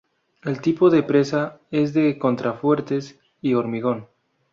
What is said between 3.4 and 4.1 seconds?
hormigón.